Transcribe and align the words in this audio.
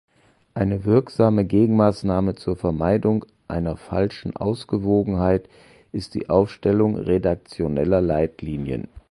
Eine 0.55 0.83
wirksame 0.85 1.45
Gegenmaßnahme 1.45 2.33
zur 2.33 2.55
Vermeidung 2.57 3.23
einer 3.47 3.77
falschen 3.77 4.35
Ausgewogenheit 4.35 5.47
ist 5.91 6.15
die 6.15 6.27
Aufstellung 6.27 6.97
redaktioneller 6.97 8.01
Leitlinien. 8.01 8.87